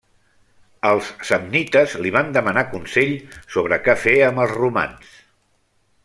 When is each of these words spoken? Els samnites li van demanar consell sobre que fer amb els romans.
Els 0.91 1.09
samnites 1.29 1.93
li 2.05 2.13
van 2.17 2.31
demanar 2.39 2.63
consell 2.71 3.13
sobre 3.57 3.79
que 3.89 3.95
fer 4.05 4.15
amb 4.29 4.43
els 4.47 4.55
romans. 4.61 5.13